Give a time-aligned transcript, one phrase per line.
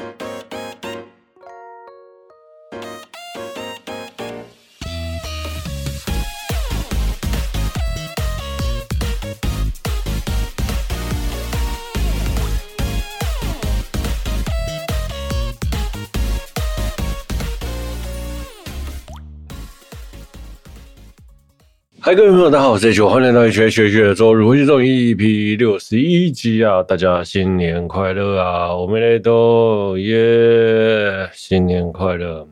[0.00, 0.29] ん?
[22.16, 26.82] 各位朋友，大家好，我是九欢迎来到学学学周日回去中 EP 六十一集啊！
[26.82, 28.74] 大家新年快乐啊！
[28.74, 32.48] 我们来都耶，新年快乐！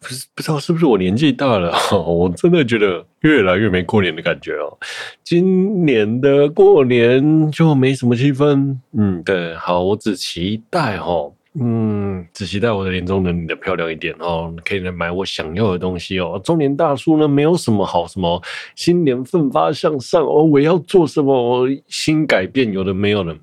[0.00, 4.78] 不是不知道是不是我年纪大了， 我真的觉得越来越没过年的感觉哦。
[5.22, 11.30] 今年的过年就没什么气氛，嗯，对，好，我只期待哈。
[11.58, 16.38] 嗯，只期待我的年终能领得漂亮一点哦，可以来买我想要的东西哦。
[16.44, 18.42] 中年大叔呢，没有什么好什么
[18.74, 23.34] 新年奋发向上哦，我要做什么新改变，有的没有了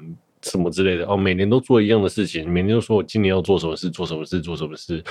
[0.44, 1.18] 什么之类的哦。
[1.18, 5.04] 每年都做一样的事情，每年都说我今年要做什么事，做什么事，做什么事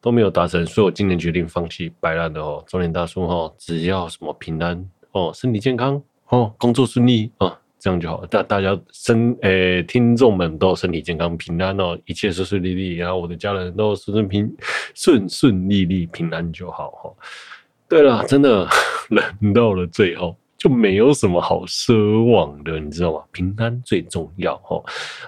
[0.00, 2.62] 都没有达成，所以我今年决定放弃摆烂的哦。
[2.68, 7.58] 中年大叔哈，只要什么平安哦，身体健康哦，工作顺利啊。
[7.78, 14.50] 这样就好，大大家身诶、听众们都身体健康平安哦，一切顺顺利利，然后我的家人都顺顺平
[14.94, 17.12] 顺顺利利平安就好哈。
[17.88, 18.66] 对了，真的
[19.40, 23.22] 人到了最后就没有什么好奢望的，你知道吗？
[23.30, 24.82] 平安最重要哈。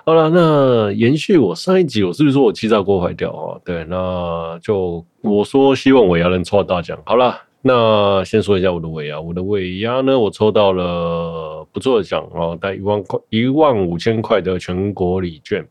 [0.06, 3.60] 好了，那延续我上一集，我是不是说我气炸锅坏掉啊？
[3.64, 6.98] 对，那就我说希望尾牙能抽到大奖。
[7.04, 7.42] 好了。
[7.60, 11.17] 那先说一下我的尾牙，我的尾牙呢，我抽到了
[11.78, 15.64] 不错的奖哦，带一万块一万五千块的全国礼券，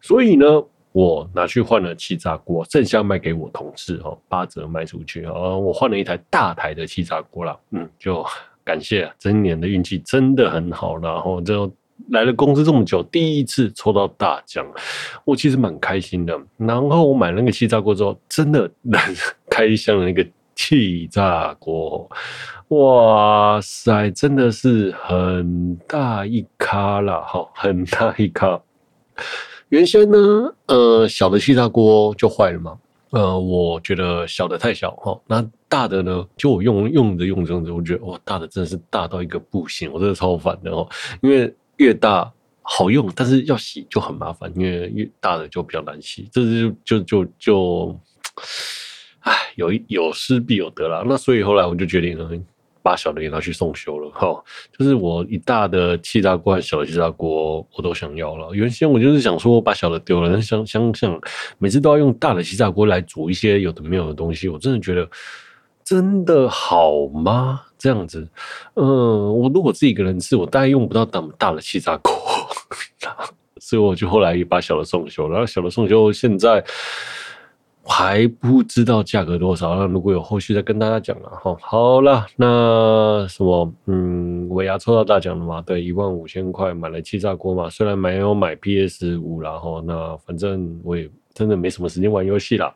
[0.00, 0.46] 所以呢，
[0.92, 8.24] 我拿去换了气炸锅，剩下卖给我同事哦，八折卖出去啊，我换了一台大台的气炸锅啦，嗯，就
[8.64, 11.70] 感谢今年的运气真的很好，然后就
[12.08, 14.66] 来了公司这么久，第一次抽到大奖，
[15.26, 16.40] 我其实蛮开心的。
[16.56, 18.70] 然后我买那个气炸锅之后，真的
[19.50, 20.26] 开箱了那个。
[20.56, 22.08] 气炸锅，
[22.68, 28.60] 哇塞，真的是很大一咖啦，哈，很大一咖。
[29.68, 30.18] 原先呢，
[30.66, 32.78] 呃，小的气炸锅就坏了嘛，
[33.10, 40.88] 呃，我觉得小的太小哈，那大的呢，就我用用着用着用着，我觉得哇，大的真的是大到一个不行，我真的超烦的哦，
[41.20, 42.32] 因为越大
[42.62, 47.32] 好用，但是要洗就很麻烦，因为越大的就比较难洗，这是就就就就。
[47.38, 48.00] 就
[49.24, 51.02] 唉，有有失必有得啦。
[51.06, 52.28] 那所以后来我就决定了，
[52.84, 54.40] 把小的也拿去送修了哈。
[54.78, 58.52] 就是我一大的气炸锅、小的气炸锅我都想要了。
[58.52, 61.18] 原先我就是想说我把小的丢了，但想想想，
[61.58, 65.08] 每次都要用大的气炸锅来煮一些有的没有的东西，我真的觉得
[65.82, 67.62] 真的好吗？
[67.78, 68.28] 这样子，
[68.74, 68.84] 嗯，
[69.38, 72.12] 我如果自己一个人吃，我大概用不到那么大的气炸锅，
[73.58, 76.62] 所以我就后来也把小的送修，然后小的送修现在。
[77.86, 81.54] 还不知道价格多少，那如果有后续再跟大家讲了哈。
[81.60, 85.60] 好了，那什么，嗯，尾牙抽到大奖了嘛？
[85.60, 87.68] 对，一万五千块买了气炸锅嘛。
[87.68, 92.72] 虽然没有买 PS 五，然后那反正我也真的没什么时间玩游戏啦。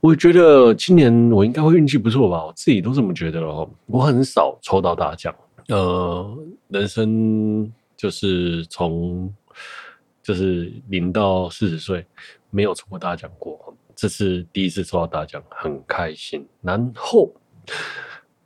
[0.00, 3.70] 我觉得今年我应该会运气不错吧，我自己都这么觉得了哈。
[3.86, 5.32] 我很少抽到大奖，
[5.68, 6.36] 呃，
[6.68, 9.32] 人生就是从
[10.20, 12.04] 就是零到四十岁
[12.50, 13.74] 没有抽过大奖过。
[14.00, 16.46] 这是第一次抽到大奖，很开心。
[16.62, 17.28] 然后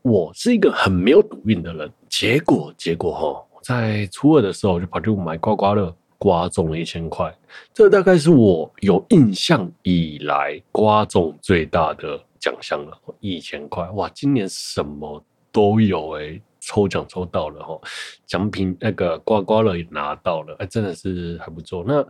[0.00, 7.30] 我是一个很没有赌运的人，结果结果哈，在初二的时候就跑去买刮刮乐，刮中了一千块。
[7.74, 13.84] 这大概是我有印象以来刮中最大的奖项了，一千块。
[13.90, 17.78] 哇，今年什么都有哎，抽奖抽到了哈，
[18.24, 21.84] 奖品那个刮刮乐也拿到了，哎，真的是还不错。
[21.86, 22.02] 那。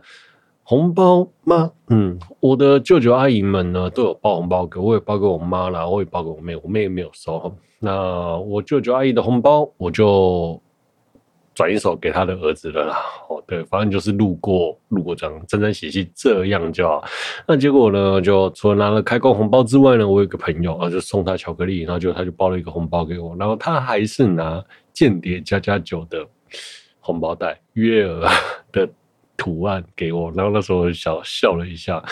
[0.63, 1.71] 红包吗？
[1.89, 7.53] 嗯，我的舅舅阿姨们呢都有包红包给我，也包给我妈啦，我也包给我妹，我妹也没有收。
[7.79, 10.57] 那我舅舅阿姨的红包，我就
[11.53, 12.95] 转一手给他的儿子了啦。
[13.27, 17.03] 哦，对，反正就是路过路过这样，沾沾喜气这样就好。
[17.45, 24.63] 那结果呢，就除了拿了开工红包之外呢，我有个朋友啊，就送他巧克力，然后就他就包了一个红包给我，然后他还是拿
[24.93, 26.25] 间谍加加酒的
[27.01, 28.25] 红包袋，月儿。
[29.37, 32.03] 图案给我，然后那时候我小笑了一下，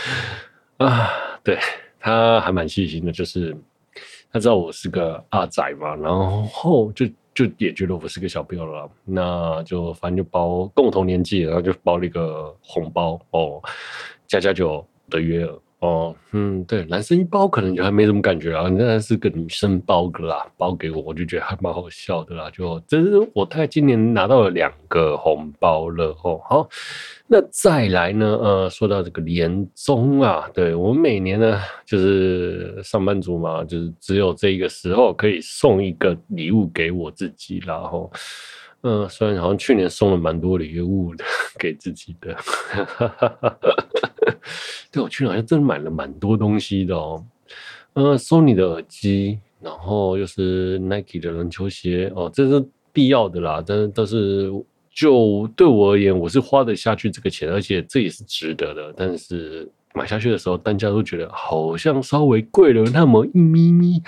[0.77, 1.09] 啊，
[1.44, 1.57] 对，
[2.00, 3.56] 他还蛮细心的，就是
[4.31, 6.12] 他知道我是个阿仔嘛，然
[6.47, 13.62] 后就就也觉得我是个小朋友了，那就反正就包共同年纪，然后就包了一个红包哦，
[14.27, 15.47] 家家酒的约
[15.81, 22.51] 哦，嗯，对，男生一包可能就还没什么感觉啊，那是个女生包的啦，包给我，我就觉得还蛮好笑的啦。
[22.51, 26.39] 就这是我大概今年拿到了两个红包了哦。
[26.48, 26.69] 好，
[27.25, 28.38] 那再来呢？
[28.39, 38.12] 呃，说到这个年终啊，对，我们每年呢，就是上班族嘛，就是只有这个时候可以送一个礼物给我自己，然后。
[38.83, 41.24] 嗯，虽然好像去年送了蛮多礼物的
[41.60, 42.36] 给自己的，
[44.91, 47.25] 对，我去年好像真的买了蛮多东西的哦。
[47.93, 53.63] 嗯，Sony 的耳机，然后又是 Nike 的篮球鞋哦，这是必要的啦。
[53.65, 54.51] 但是，但是
[54.93, 58.93] 就对我而言，我是花得下去这个钱，而且这也是值得的。
[58.95, 64.01] 但是买下去的时候，单价都觉得好像稍微贵了那么一咪咪。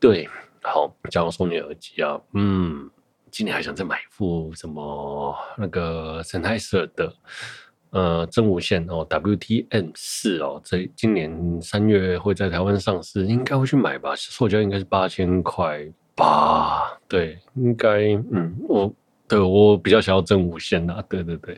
[0.00, 0.28] 对，
[0.62, 2.88] 好，讲我送你耳机啊，嗯。
[3.30, 7.12] 今年还想再买一副什么那个 Sennheiser 的
[7.94, 11.32] 呃真无线哦，WTM 四哦，这今年
[11.62, 15.80] 三月会在台湾上市，应该会去买吧，售价应该是八千块
[16.16, 18.92] 吧，对，应该嗯，我
[19.28, 21.56] 对我比较想要真无线的，对对对，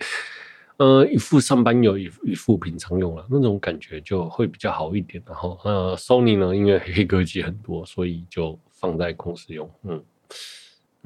[0.77, 5.23] 呃，一副上班用，一一副平常用了，那种感觉就会比较好一点。
[5.27, 10.05] 然后呃，Sony 呢，因为黑科技很多，所以就放在公司用，嗯。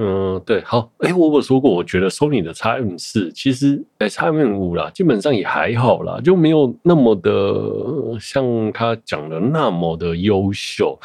[0.02, 10.98] 嗯，对，好，哎，我有说过，我觉得 Sony 的 XM 四其实，哎，XM 五啦，基本上也还好啦，就没有那么的像他讲的那么的优秀，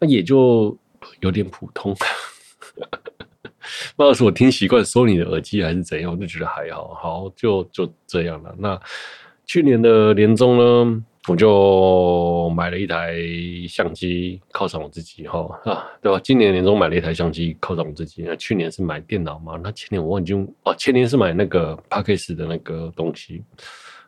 [0.00, 0.76] 那也就
[1.20, 1.94] 有点普通。
[3.96, 8.52] 不知道是我听习惯 Sony 的耳机还是怎样，我就觉得还好，好，就就这样了。
[8.58, 8.80] 那
[9.46, 11.04] 去年的年终呢？
[11.30, 13.14] 我就买了一台
[13.68, 16.20] 相机犒赏我自己哈啊，对吧？
[16.24, 18.24] 今年年终买了一台相机犒赏我自己。
[18.26, 19.56] 那去年是买电脑嘛？
[19.62, 23.44] 那前年我已经哦，前年是买那个 Podcast 的那个东西。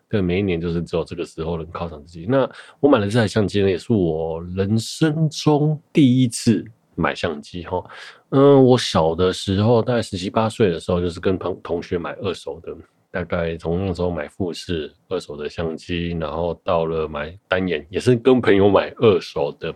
[0.09, 2.27] 对，每一年就是只有这个时候能犒赏自己。
[2.29, 6.65] 那我买了这台相机呢，也是我人生中第一次
[6.97, 7.85] 买相机哈。
[8.31, 12.77] 嗯，我小的时候大概十七八岁的时候，就是跟同同学买二手的。
[13.13, 19.73] 大概从那时候买富士二手的相机，然后到了买单眼，也是跟朋友买二手的。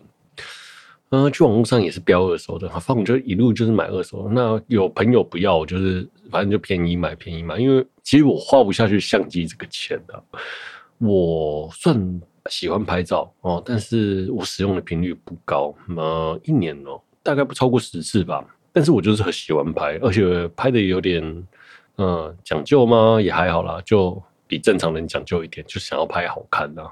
[1.11, 4.27] 嗯，去网络上也是标二手的，反正我就一路就是买二手。
[4.31, 10.25] 那有朋友不要，我就是反正就便宜买便宜买，因为其实我花不下去相机这个钱的。
[10.99, 18.43] 我算喜欢拍照哦，但是我使用的频率不高，呃，一年哦大概不超过十次吧。
[18.73, 21.47] 但是我就是很喜欢拍，而且拍的有点。
[21.99, 23.21] 嗯，讲究吗？
[23.21, 26.83] 也还好啦，就比正常人讲究一点，就想要拍好看呐。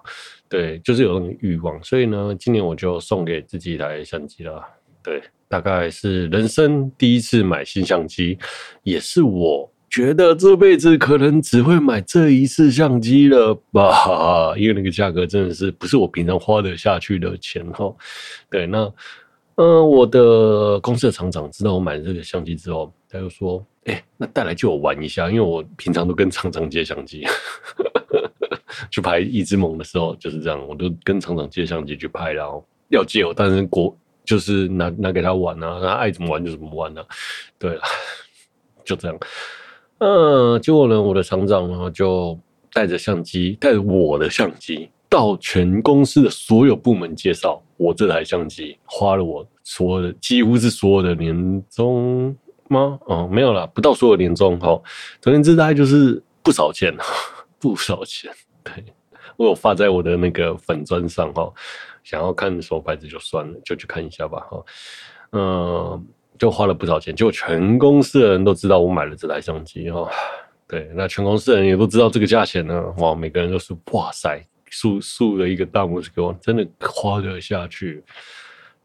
[0.48, 4.62] 对，就是有那种欲望，所以呢，今年我就送给自己一台相机了。
[5.02, 8.38] 对，大概是人生第一次买新相机，
[8.82, 17.94] 也是我觉得这辈子可能只会买这一次相机了吧， 因为那个价格真的是不是我平常花得下去的钱哈。
[18.48, 18.90] 对，那
[19.56, 23.64] 嗯，我的公司的厂长知道我买了这个相机之后，他就说。
[23.86, 27.22] 哎、那带来借我玩一下，因为我平常都跟厂长借相机，
[28.90, 37.04] 去拍《一只萌》的时候就是这样，我都跟厂长借相机去拍，然后要借我，但是国就是拿拿给他玩啊，他爱怎么玩就怎么玩啊。
[37.58, 37.82] 对了，
[38.86, 39.18] 就这样。
[39.98, 42.38] 嗯，结果呢，我的厂长呢就
[42.72, 52.36] 带着相机，带着我的相机到全公司的所有部门介绍我这台相机，花了我所有的几乎是所有的年终。
[52.68, 52.98] 吗？
[53.06, 54.68] 哦，没有啦，不到所有年终哈。
[55.20, 56.92] 总而言之，大概就是不少钱，
[57.60, 58.28] 不少钱。
[58.64, 58.72] 对，
[59.36, 61.52] 我有发在我的那个粉砖上哈，
[62.02, 64.64] 想要看什么牌子就算了，就去看一下吧哈。
[65.32, 66.04] 嗯，
[66.36, 70.10] 就花了不少钱，结果全公司的人都知道我买了这台相机哈。
[70.66, 72.82] 对，那全公司的人也都知道这个价钱呢。
[72.96, 74.42] 哇，每个人都是哇塞，
[74.74, 78.02] 竖竖了一个大拇指给我，真的花得下去。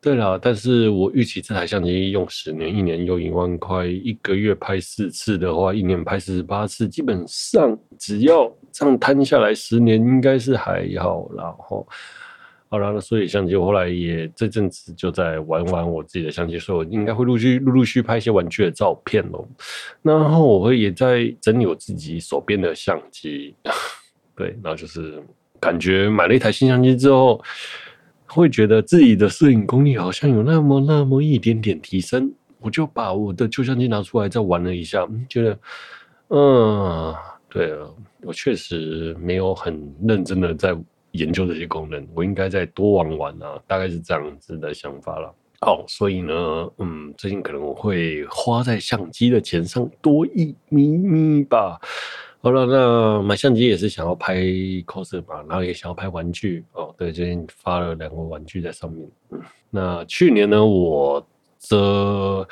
[0.01, 11.53] 对了，但是我预期这台相机用十年，一年用一万块，一个月拍四次的话，一年拍四十八次，基本上只要这样摊下来，十年应该是还好啦。
[11.59, 11.85] 吼，
[12.69, 19.45] 好了，那所以相机我后来也这阵子就在玩玩我自己的相机，所以我应该会陆续陆陆续拍一些玩具的照片哦。
[20.01, 23.53] 然后我会也在整理我自己手边的相机，
[24.33, 25.21] 对，然后就是
[25.59, 27.41] 感觉买了一台新相机之后。
[28.31, 35.59] 会觉得自己的摄影功力好像有那么那么一点点提升，我就把我的旧相机拿出来再玩了一下，觉得，
[36.27, 37.15] 嗯，
[37.49, 40.77] 对了，我确实没有很认真的在
[41.13, 45.33] 研究这些功能，我应该再多玩玩啊，大概是这样子的想法了。
[45.61, 51.81] 好，所以呢，嗯，最近可能我会花在相机的钱上多一咪咪吧。
[52.41, 54.37] 好了，那买相机也是想要拍
[54.87, 56.95] cos 吧，然后也想要拍玩具哦。
[56.97, 59.05] 对，最近发了两个玩具在上面。
[59.69, 61.19] 那去年呢，我
[61.69, 62.47] 的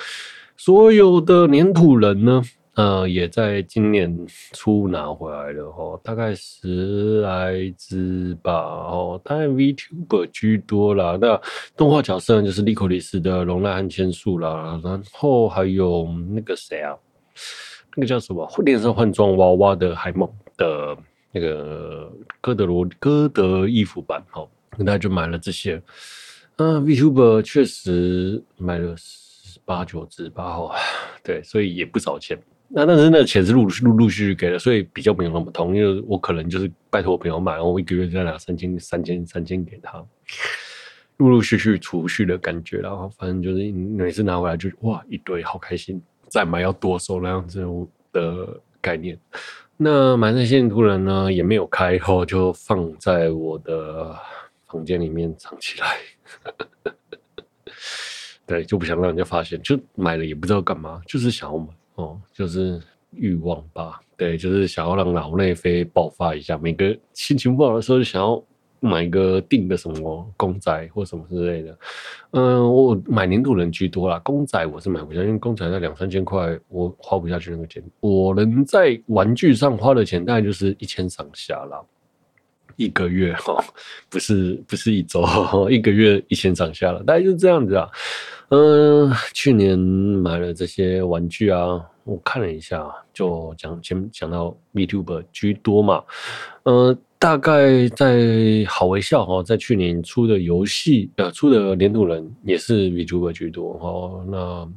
[0.57, 2.41] 所有的黏土人呢，
[2.75, 4.13] 呃，也在今年
[4.51, 11.17] 初拿回来了哦，大概十来只吧哦，当然 VTuber 居多啦。
[11.19, 11.39] 那
[11.77, 16.93] 动画角色呢，就是莉可莉丝的龙濑和千树啦，然后还有那个谁啊，
[17.97, 20.97] 那个叫什么变身换装娃娃的海梦的。
[21.29, 22.11] 那个
[22.41, 25.79] 哥德罗哥德衣服版，哦，那他就买了这些。
[26.55, 30.71] 嗯，VTuber 确实买了十八九只吧，哦，
[31.21, 32.39] 对，所以也不少钱。
[32.69, 40.03] 那但是那钱是陆陆陆续续给的，所以比较没有那么痛，因为我可能就是拜托我朋友买，我一个月再拿三千、三千、三千给他，
[41.17, 42.77] 陆陆续续储蓄的感觉。
[42.77, 47.65] 然后反正就是每次拿回来就哇一堆，好开心，再买要多收那样子
[48.11, 49.19] 的概念。
[49.77, 54.15] 那买那些黏土人呢，也没有开后，就放在我的
[54.67, 55.97] 房间里面藏起来。
[58.45, 62.81] 对，就不想让人家发现，就买了也不知道干嘛，就是想要买哦，就是
[63.11, 63.99] 欲望吧。
[64.15, 68.43] 对，就是想要让脑内啡爆发一下，每个心情不好的时候就想要。
[68.79, 71.77] 买个定的什么公仔或什么之类的，
[72.31, 74.19] 嗯，我买年度人居多啦。
[74.19, 77.83] 公仔我是买不下，因为公仔在两三千块，我花不下去那个钱。
[77.99, 81.81] 我能在玩具上花的钱大概就是一千上下啦。
[82.75, 83.57] 一个月哈，
[84.09, 85.25] 不是不是一周，
[85.71, 87.89] 一个月一千上下了，大概就是这样子啊。
[88.49, 96.03] 嗯，去年买了这些玩具啊，我看了一下，就讲先讲到 VTuber 居多嘛，
[96.65, 96.95] 嗯。
[97.19, 104.23] 大概在好微笑哈，在去年出的游戏呃出的黏土人也是 VTuber 居多哈。
[104.27, 104.69] 那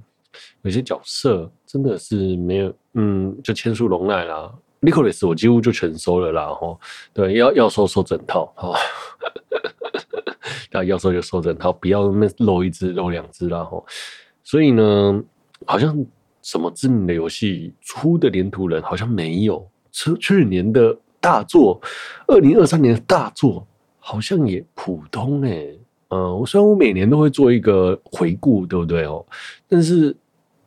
[0.63, 6.79] 有些角色真的是没有，嗯，就千树龙奈啦，，Nicholas 我几乎就全收了啦哈。
[7.13, 8.73] 对，要要收收整套哈，
[10.73, 13.83] 要要收就收整套，不要那漏一只漏两只啦哈。
[14.43, 15.23] 所以呢，
[15.67, 15.95] 好像
[16.41, 20.97] 什么知名的游戏出的黏土人好像没有，去去年的。
[21.21, 21.81] 大作，
[22.27, 23.67] 二零二三年的大作
[23.99, 29.25] 好像也普通诶、嗯，我虽然我每年都会做一个回顾，对不对哦？
[29.69, 30.17] 但是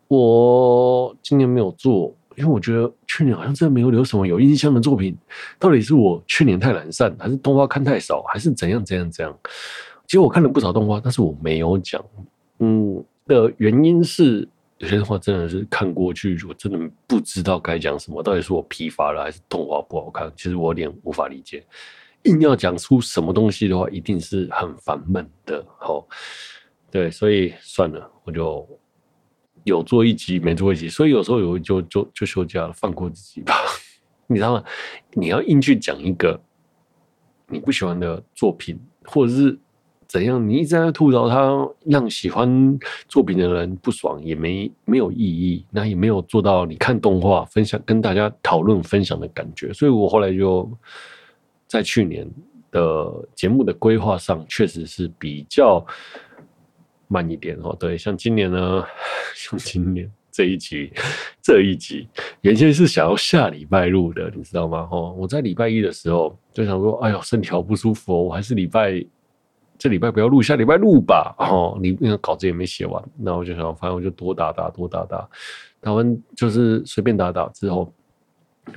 [0.08, 5.18] 我今年没有做，因为我觉得去年好像真的没有留什么有印象的作品。
[5.58, 9.36] 到底是我去年太懒散，还是动画看太少，还是怎样怎样怎样？
[10.06, 12.04] 其实我看了不少动画，但是我没有讲。
[12.60, 14.48] 嗯，的原因是。
[14.84, 18.22] 有些话真的是看过去，我真的不知道该讲什么。
[18.22, 20.30] 到底是我疲乏了，还是动画不好看？
[20.36, 21.66] 其实我有点无法理解。
[22.24, 25.66] 硬要讲出什么东西的话，一定是很烦闷的。
[25.80, 26.06] 好，
[26.92, 28.68] 对，所以算了，我就
[29.64, 30.90] 有做一集，没做一集。
[30.90, 33.56] 所以有时候有就就就休假了，放过自己吧。
[34.28, 34.64] 你知道吗？
[35.14, 36.38] 你要硬去讲一个
[37.48, 39.58] 你不喜欢的作品，或者是。
[40.14, 40.48] 怎样？
[40.48, 42.78] 你一直在吐槽他，让喜欢
[43.08, 49.74] 作品的人不爽，也没没有意义，那也没有做到你看动画分享跟大家讨论分享的感觉。
[49.74, 50.72] 所以我后来就
[51.66, 52.30] 在去年
[52.70, 55.84] 的节目的规划上，确实是比较
[57.08, 57.76] 慢一点哦。
[57.80, 58.86] 对，像今年呢，
[59.34, 60.92] 像今年这一集，
[61.42, 62.08] 这一集
[62.42, 64.88] 原先是想要下礼拜录的，你知道吗？
[64.92, 69.04] 哦，我在礼拜一的时候就想说，哎呦，身体好不舒服哦，我还是礼拜。
[69.78, 71.36] 这礼拜不要录，下礼拜录吧。
[71.40, 75.28] 哦，你那个稿子也没写完，那我就想，反正我就多打打，多打打，
[75.82, 77.92] 打完就是随便打打之后，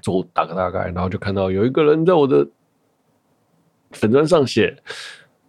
[0.00, 2.46] 就打个大概，然后就看到有一个人在我的
[3.92, 4.76] 粉专上写，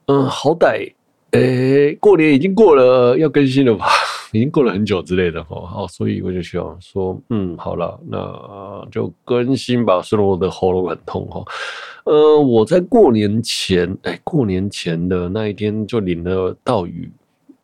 [0.05, 0.93] 嗯，好歹，
[1.31, 3.87] 诶，过年已经过了，要更新了吧？
[4.37, 9.99] 已经过了很久之类的哦，好，所以我就想说，嗯，好了，那就更新吧。
[9.99, 11.43] 虽然我的喉咙很痛哈，
[12.05, 17.09] 呃，我在过年前，哎、过年前的那一天就淋了到雨，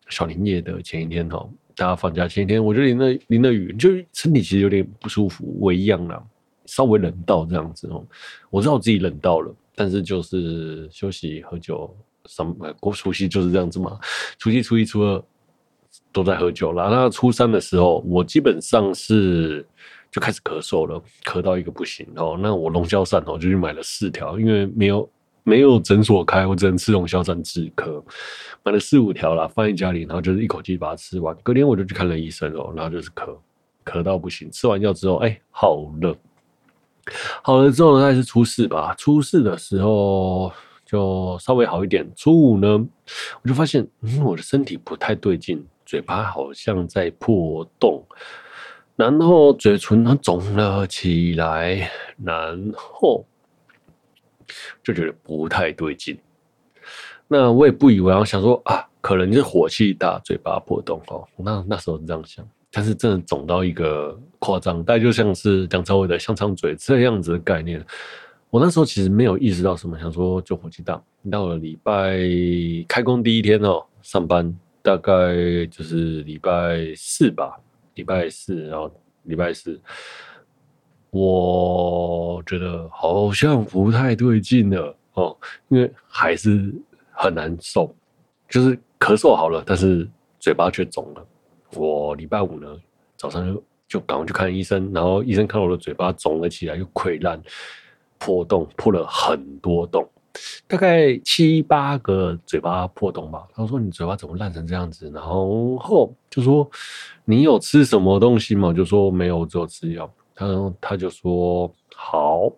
[0.10, 6.24] 小年夜的前一天哈，大家放假前一天，我就淋了淋了雨，就身体其实有点不舒服，微恙了，
[6.66, 8.04] 稍微冷到这样子哦。
[8.50, 14.00] 我知道我自己冷到了，但是就是休息喝酒，什么过除夕就是这样子嘛，
[14.40, 15.24] 除夕、初一、初二。
[16.12, 16.90] 都在喝酒了。
[16.90, 19.66] 那初三的时候，我基本上是
[20.12, 22.38] 就开始咳嗽了，咳到一个不行哦。
[22.40, 25.10] 那我龙消散哦，就去买了四条，因为没有
[25.44, 28.04] 没有诊所开，我只能吃龙消散止咳，
[28.64, 31.36] 买了四五条啦，放在家里，然后就是一口气把它吃完。
[31.44, 33.36] 隔天我就去看了医生哦，然后就是咳，
[33.84, 34.50] 咳到不行。
[34.52, 36.16] 吃完药之后，哎，好了，
[37.42, 38.96] 好了之后呢，大概是初四吧。
[38.98, 40.52] 初四的时候
[40.86, 42.10] 就稍微好一点。
[42.16, 42.86] 初五呢，
[43.42, 45.66] 我就发现，嗯，我的身体不太对劲。
[45.94, 48.04] 嘴巴好像在破洞，
[48.96, 51.88] 然后嘴唇它肿了起来，
[52.26, 53.24] 然后
[54.82, 56.18] 就觉得不太对劲。
[57.28, 61.28] 那我也不以为然，想说啊，可能就是火气大，嘴巴破洞哦。
[61.38, 67.86] 那那时候是这样想，但是真的肿到一个夸张，大概就像是梁朝伟的香肠嘴这样子的概念。
[68.50, 71.00] 我那时候其实没有意识到什么，想说就火气大。
[71.30, 72.18] 到了礼拜
[72.88, 74.52] 开工第一天哦，上班
[74.84, 77.60] 大概就是礼拜四吧，
[77.96, 78.92] 礼拜四，然后
[79.24, 79.82] 礼拜四，
[81.10, 85.36] 我觉得好像不太对劲了哦，
[85.70, 86.72] 因为还是
[87.12, 87.92] 很难受，
[88.48, 90.08] 就是咳嗽好了，但是
[90.40, 91.26] 嘴巴却肿了。
[91.76, 92.68] 我礼拜五呢
[93.18, 97.42] 早上就就赶快去看医生，然后医生看我的嘴巴肿了起来，又溃烂。
[98.20, 100.10] 破洞破了很多洞，
[100.68, 103.48] 大概七八个嘴巴破洞吧。
[103.54, 106.70] 他说：“你嘴巴怎么烂成这样子？”然后就说
[107.26, 112.52] ：“你有吃什么东西吗？”就说：“没有，只有吃药。”他他就说：“好，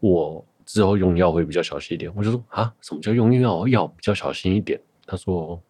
[0.00, 5.60] 我之后用药会比较小心一点。”我就说：“啊，什么叫用药要比较小心一点？”他说：“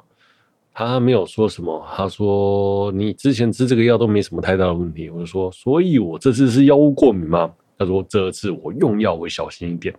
[0.73, 9.95] 他没有说什么。”他说：“你之前吃这个药都没什么太大的问题。”我就说：“所以我这次是药物过敏吗？”他说：“这次我用药会小心一点，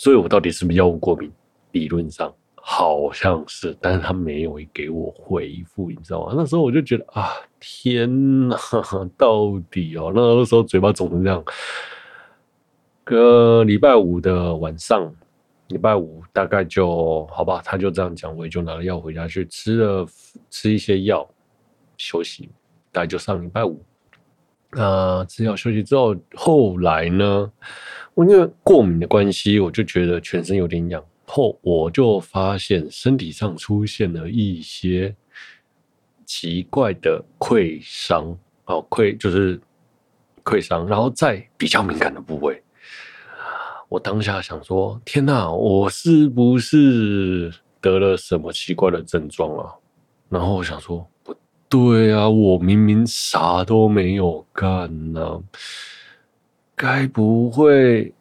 [0.00, 1.30] 所以我到底是不是药物过敏？
[1.72, 6.32] 理论上好像是，但是他没有给我回复，你知道吗？
[6.34, 7.28] 那时候我就觉得啊，
[7.60, 8.56] 天哪，
[9.18, 11.44] 到底哦，那时候嘴巴肿成这样。
[13.04, 15.14] 个礼拜五的晚上，
[15.68, 20.06] 礼拜五大概就好吧，他就这样讲，我也就拿了药回家去吃了，
[20.48, 21.28] 吃一些药
[21.98, 22.48] 休息，
[22.90, 23.84] 大概就上礼拜五。”
[24.70, 27.50] 啊，吃药休息之后，后来呢，
[28.14, 35.14] 我因为过敏的关系，我就觉得全身有点痒，后我就发现身体上出现了一些
[36.24, 39.60] 奇怪的溃伤，哦，溃就是
[40.44, 42.62] 溃伤，然后在比较敏感的部位，
[43.88, 49.74] 我当下想说：天哪，我是不是得了什么奇怪的症状啊？
[50.28, 51.04] 然后我想说。
[51.70, 55.40] 对啊，我明明啥都没有干呢，
[56.74, 58.12] 该不会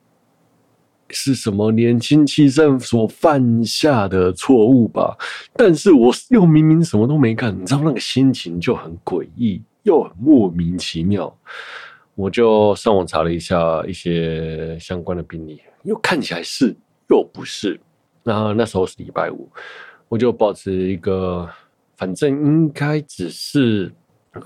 [1.10, 5.18] 是什么年轻气盛所犯下的错误吧？
[5.54, 11.36] 但是我又明明什么都没干，你知道那个心情就很诡异，又很莫名其妙。
[12.14, 16.76] 我就上网查了一下一些相关的病例，又看起来是，
[17.10, 17.82] 又不是。
[18.22, 19.50] 那那时候是礼拜五，
[20.08, 21.50] 我就保持一个。
[22.00, 23.92] 反正应该只是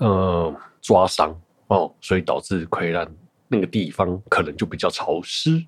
[0.00, 1.32] 呃抓伤
[1.68, 3.08] 哦，所以导致溃烂，
[3.46, 5.64] 那个地方可能就比较潮湿。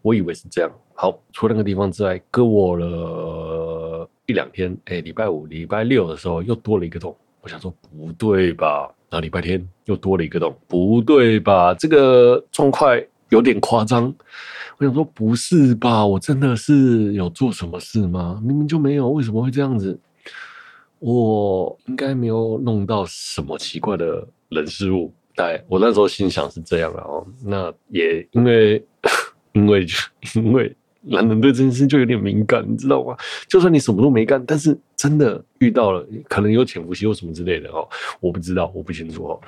[0.00, 0.70] 我以为是这样。
[0.94, 7.16] 好，除了那个地方之外，隔我了一两天，哎，礼拜五、礼拜六的时候又多了一个洞。
[7.40, 8.82] 我想说不对吧？
[9.10, 11.74] 然后礼拜天又多了一个洞，不对吧？
[11.74, 12.96] 这个状况
[13.30, 14.14] 有点夸张。
[14.78, 16.06] 我想说不是吧？
[16.06, 18.40] 我真的是有做什么事吗？
[18.40, 19.98] 明明就没有，为什么会这样子？
[21.04, 27.26] 我应该没有弄到什么奇怪的人事物，对，我那时候心想是这样的哦。
[27.44, 28.80] 那也因为，
[29.50, 29.84] 因为
[30.34, 33.16] 因为男人对这件事就有点敏感，你知道吗？
[33.48, 37.88] 就算你什么都没干，但是真的遇到了，可能有潜伏期或什么之类的哦，
[38.20, 39.40] 我不知道，我不清楚哦。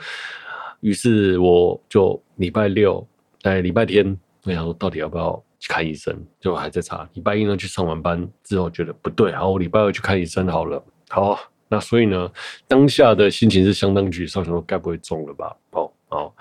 [0.81, 3.07] 于是我就礼拜六，
[3.43, 7.09] 哎，礼拜天，我想说到底要不要去看医生，就还在查。
[7.15, 10.85] 礼拜一呢，去上完班之后觉得不对，好，我礼拜二去看医生好了。
[11.09, 11.39] 好，
[11.69, 12.31] 那所以呢，
[12.67, 15.57] 当下的心情是相当沮丧，想说该不会中了吧？
[15.71, 16.35] 哦，好，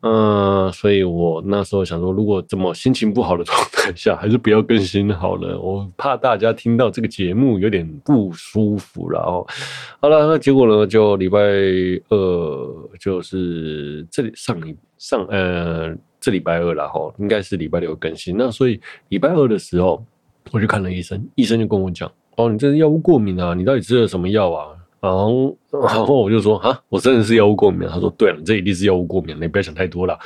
[0.00, 9.46] 嗯，所以我那时候想说，如果这么心情不好的 状态下，还是不要更新好了，我怕大家听到这个节目有点不舒服了哦。
[10.00, 11.40] 好了，那结果呢，就礼拜
[12.08, 18.36] 二就是这里上一上呃这礼拜二了哈，应该是礼拜六更新。
[18.36, 20.04] 那所以礼拜二的时候，
[20.52, 22.10] 我就看了医生，医生就跟我讲。
[22.38, 23.52] 哦，你这是药物过敏啊？
[23.52, 24.68] 你到底吃了什么药啊？
[25.00, 27.88] 然后，然后我就说啊，我真的是药物过敏。
[27.88, 30.16] 他说，对了，这一定是药物过敏，你不要想太多了。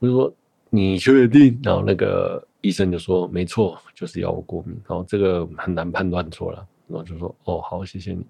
[0.00, 0.32] 我就说，
[0.70, 1.56] 你确定？
[1.62, 4.76] 然后那个医生就说，没错，就是药物过敏。
[4.88, 6.66] 然后这个很难判断错了。
[6.88, 8.26] 然后就说，哦，好，谢谢你，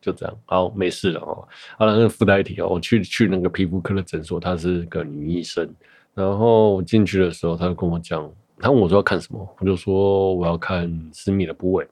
[0.00, 1.46] 就这样，好，没事了哦。
[1.78, 5.72] 好了，那个附带一提哦，我去去那个皮肤科的诊所，她是个女医生。
[6.12, 8.28] 然后我进去的时候，她就跟我讲，
[8.58, 11.86] 她问我说要看什么，我就说我要看私密的部位。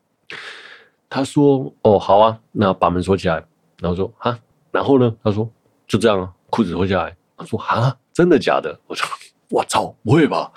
[1.08, 3.44] 他说：“哦，好啊，那把门锁起来。”
[3.82, 4.38] 然后说：“啊，
[4.70, 5.50] 然后呢？”他说
[5.88, 9.08] ：“就这样啊，裤子脱下来。”他说：“啊，真的假的？”我说
[9.50, 10.52] ：“我操，不会吧？”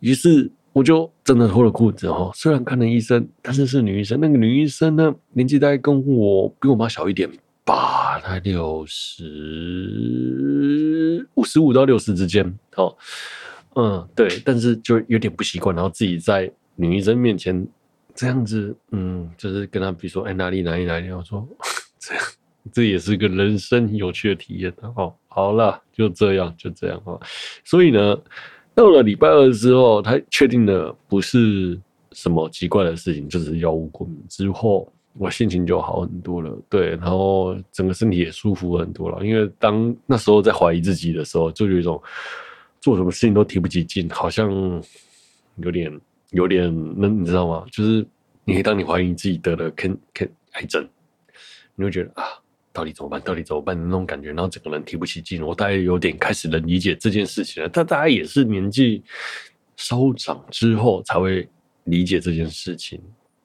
[0.00, 2.30] 于是我就真的脱了裤子哦。
[2.34, 4.18] 虽然看了医生，但是是女医生。
[4.20, 7.30] 那个女医生呢，年纪大概跟我比我妈小一点
[7.64, 9.18] 吧，大概六十
[11.34, 12.58] 五十五到六十之间。
[12.76, 12.96] 哦，
[13.76, 17.66] 嗯，对，但是就有点不习惯，然后自己在女医生面前。
[18.14, 21.48] 这样子，嗯，就是跟他比如说，哎，哪里哪里哪里，我说
[21.98, 22.24] 这样，
[22.72, 25.12] 这也是个人生有趣的体验哦。
[25.28, 27.20] 好了，就这样，就这样哦。
[27.64, 28.18] 所以呢，
[28.74, 31.80] 到了礼拜二之后，他确定了不是
[32.12, 36.54] 什么奇怪的事情，就是药物过敏之后，我心情就好很多了。
[36.68, 39.24] 对，然后整个身体也舒服很多了。
[39.24, 42.00] 因为当那时候在怀疑自己的时候，就有一种
[42.80, 44.50] 做什么事情都提不起劲，好像
[45.56, 45.98] 有点。
[46.32, 46.64] 有点，
[46.96, 47.64] 那你知道吗？
[47.70, 48.04] 就是
[48.44, 50.86] 你当你怀疑自己得了肯肯癌症，
[51.74, 52.24] 你会觉得啊，
[52.72, 53.20] 到底怎么办？
[53.20, 53.80] 到底怎么办？
[53.80, 55.40] 那种感觉，然后整个人提不起劲。
[55.46, 57.68] 我大概有点开始能理解这件事情了。
[57.68, 59.02] 但大家也是年纪
[59.76, 61.48] 稍长之后才会
[61.84, 63.00] 理解这件事情，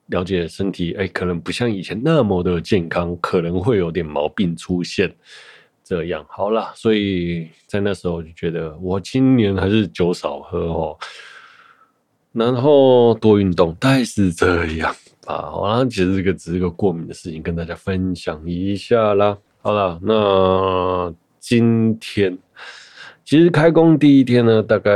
[0.08, 5.14] 了解身体，哎，可能不像以前那么的健康，可能会有点毛病出现。
[5.84, 10.98] 这样好了，所以在那时候我就觉得，我今年还是酒少喝哦。
[12.38, 14.96] 然后多运动，大概是这样
[15.26, 15.50] 吧。
[15.52, 19.36] 好啦，其实这个只是个过敏的事情，跟大家分享一下啦。
[19.64, 22.38] 好了，那今天
[23.26, 24.92] 其实开工第一天呢，大概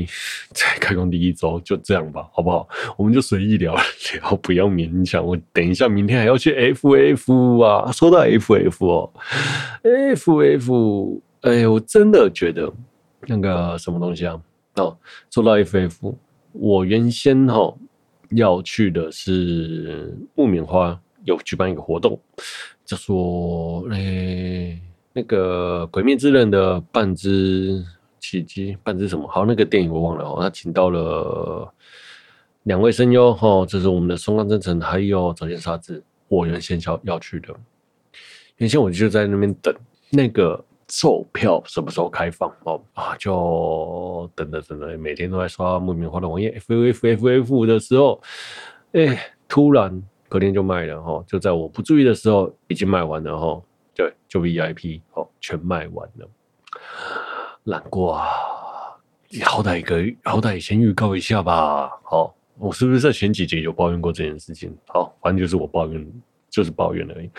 [0.54, 2.66] 在开工第一周，就这样吧，好不好？
[2.96, 5.22] 我们就随意聊聊，不要勉强。
[5.22, 7.92] 我等一下明天还要去 FF 啊。
[7.92, 9.12] 说到 FF 哦
[9.82, 12.72] ，FF，哎，我真的觉得
[13.26, 14.40] 那个什么东西啊？
[14.76, 14.96] 哦，
[15.30, 16.14] 说到 FF。
[16.52, 17.74] 我原先哈
[18.30, 22.20] 要去的是木棉花，有举办一个活动，
[22.84, 24.80] 叫做诶、
[25.12, 27.84] 那个《鬼灭之刃》的半之
[28.18, 29.26] 奇迹，半之什么？
[29.28, 30.38] 好，那个电影我忘了哦。
[30.40, 31.72] 他请到了
[32.64, 36.02] 两位声优哈，这是我们的松冈真澄还有早见沙织。
[36.28, 37.54] 我原先要要去的，
[38.56, 39.74] 原先我就在那边等
[40.10, 40.64] 那个。
[40.90, 42.52] 售票什么时候开放？
[42.64, 48.20] 哦啊，就等等等等，每天都在刷木棉花的网页，F F F F 的时候，
[48.92, 53.62] 哎、突然隔天就卖了哈，就在我不注意的时候已经卖完了哈，
[53.94, 56.28] 对，就 V I P 哦，全卖完了，
[57.62, 58.26] 难过啊！
[59.44, 61.88] 好歹一个，好歹先预告一下吧。
[62.02, 64.76] 好，我是不是在前几集有抱怨过这件事情？
[64.88, 66.04] 好，反正就是我抱怨，
[66.50, 67.30] 就是抱怨而已。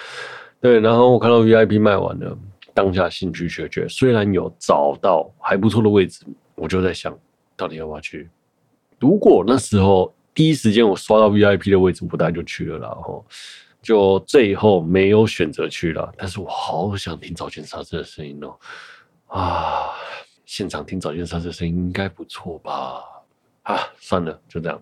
[0.62, 2.38] 对，然后我看到 V I P 卖完了。
[2.82, 7.16] 当下兴趣缺缺，虽然有找到还不错的位置，我就在想，
[7.56, 8.28] 到底要不要去？
[9.00, 12.90] 如果那时候第一时间我刷到 VIP 的位置，我大就去了啦。
[12.90, 13.24] 哈，
[13.84, 16.12] 就最后没有选择去了。
[16.18, 18.58] 但是我好想听早见沙织的声音哦！
[19.28, 19.92] 啊，
[20.48, 23.04] 现场听早见沙织的声音应该不错吧？
[23.62, 24.82] 啊，算了，就这样。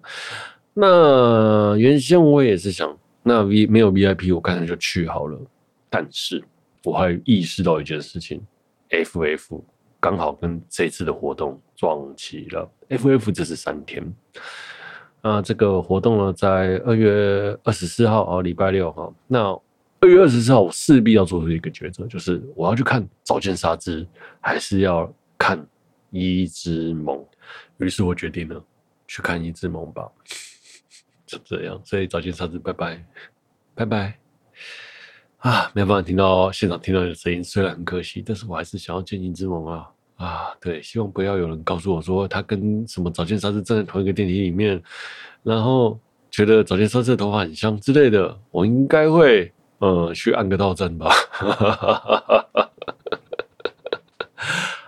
[0.73, 5.37] 那原先我也是想，那 V 没有 VIP，我干脆就去好了。
[5.89, 6.41] 但是。
[6.83, 8.41] 我还意识到一件事情
[8.89, 9.61] ，FF
[9.99, 12.71] 刚好跟这次的活动撞齐了。
[12.89, 14.13] FF 这是三天，
[15.21, 19.13] 那，这个活动呢在二月二十四号啊，礼拜六哈。
[19.27, 19.39] 那
[19.99, 24.07] 二月二十四号，我势必要做出一个抉择，就是我要去看早见沙之，
[24.39, 25.63] 还是要看
[26.11, 27.23] 伊织萌。
[27.79, 28.63] 于是我决定了
[29.07, 30.09] 去看伊织萌吧，
[31.25, 31.81] 就这样。
[31.83, 33.05] 所以早见沙之，拜拜，
[33.75, 34.28] 拜拜。
[35.39, 39.89] 啊，没有办法听到现场听到你的声音，虽然很可惜，但是我还是想要见伊织萌啊！
[40.17, 44.81] 啊，对，希望不要有人告诉我说他跟什么早见沙织站在同一个电梯里面，
[45.43, 45.97] 然后
[46.29, 51.09] 觉得早见沙织的头发很香之类的，我应该会呃去按个到站吧。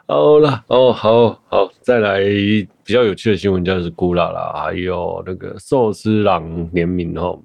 [0.05, 2.19] 好了，哦，好好，再来
[2.83, 7.41] 比较有趣的新闻就是古拉啦，还有那个寿司郎联名哦。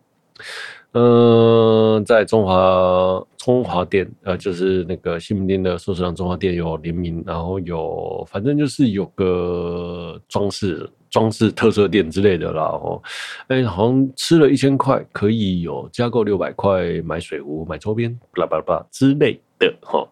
[0.98, 12.62] 嗯，在中华中华店，呃，就是那个西门町的寿司郎中华店有联名，然后有反正就是有个装饰装饰特色店之类的啦。
[12.62, 13.02] 哦，
[13.48, 20.08] 哎，好像吃了一千块可以有加购六百块买水壶、买周边，巴拉巴拉巴之类的哈。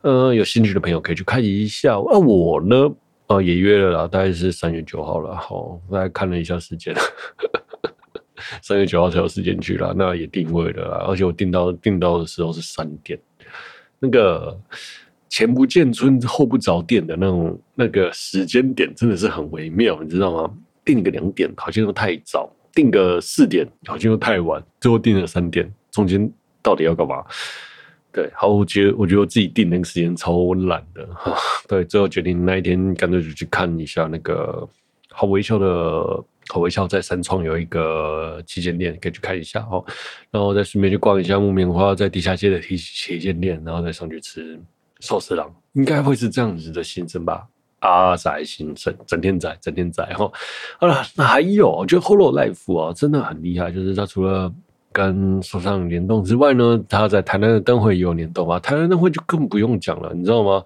[0.00, 1.94] 呃，有兴趣的朋友可以去看一下。
[1.94, 2.90] 啊，我呢，
[3.28, 5.36] 啊，也约了啦，大概是三月九号了。
[5.36, 6.92] 好，大概看了一下时间。
[8.62, 13.18] 三月九号才有时间去了，那也定位了啦，而且我订到订到的时候是三点，
[13.98, 14.58] 那个
[15.28, 20.54] 前不见村后不着店的那种那个时间点真的是很微妙，你知道吗？
[20.84, 26.30] 定个两点好像又太早，定个四点好像又太晚，最后定了三点，中间
[26.62, 27.24] 到底要干嘛？
[28.12, 31.08] 对，好，我觉得我觉得我自己定那个时间超懒的，
[31.66, 34.68] 对，最后决定那一天干脆就去看一下那个
[35.10, 36.24] 好微笑的。
[36.48, 39.84] 好微笑在三创有一个旗舰店，可以去看一下哦。
[40.30, 44.60] 然后再顺便去逛一下木棉花在地下街的旗旗舰店，然后再上去吃
[45.00, 47.46] 寿司郎，应该会是这样子的行程吧？
[47.80, 50.30] 阿宅新生，整天宅，整天宅哈。
[50.78, 54.50] 好了，那还有，我觉得 Hololive 啊，真的很厉害，就是他除了
[54.90, 58.58] 跟手上联动之外呢，他在台南的灯会也有联动啊。
[58.58, 60.64] 台南灯会就更不用讲了，你知道吗？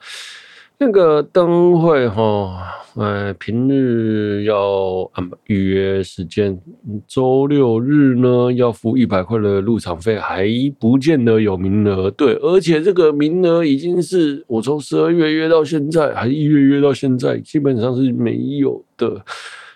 [0.80, 5.10] 那个灯会哈，呃，平日要
[5.46, 6.56] 预约时间，
[7.04, 10.46] 周六日呢要付一百块的入场费，还
[10.78, 12.08] 不见得有名额。
[12.12, 19.20] 对，而且这个名额已经是我从十二月约到现在，还一月约到现在，基本上是没有的，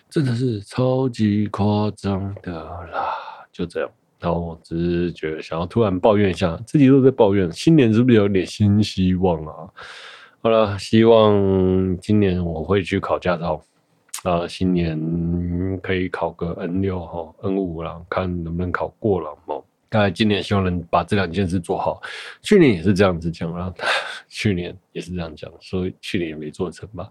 [0.09, 3.11] 真的是超级夸张的啦。
[3.53, 9.69] 就这样，然后我只是觉得想要突然抱怨一下，自己都在抱怨，新年是不是有点新希望啊？
[10.45, 13.63] 好了，希望今年我会去考驾照，
[14.25, 14.99] 啊、新年
[15.81, 19.55] 可以考个 N 六哈 N 五了，看能不能考过了嘛。
[19.89, 22.03] 大概今年希望能把这两件事做好。
[22.41, 23.73] 去年也是这样子讲，然后
[24.29, 27.09] 去年也是这样讲，所以去年也没做成吧。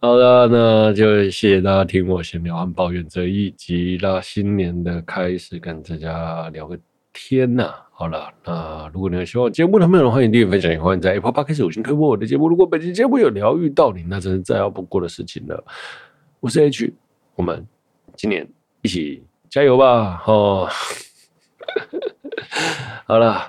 [0.00, 4.18] 好了，那就谢谢大家听我闲聊和抱怨这一集啦。
[4.22, 6.78] 新年的开始，跟大家聊个
[7.12, 7.86] 天呐、啊。
[7.94, 12.48] 好了，那如果你有喜欢节目的朋友，欢迎订阅分享，也欢迎在 Apple Podcast 五星推播我的节目。
[12.48, 15.64] 如果本期节目有疗愈到你，那真是再好不过的事情了。
[16.40, 16.92] 我是 H，
[17.36, 17.64] 我们
[18.16, 18.48] 今年
[18.80, 20.20] 一起加油吧！
[20.26, 20.68] 哦，
[23.06, 23.48] 好了，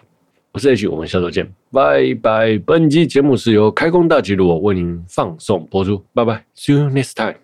[0.52, 2.60] 我是 H，我们下周见，拜拜。
[2.60, 7.43] 本期节目是由开工大吉的我为您放送播出，拜拜，See you next time。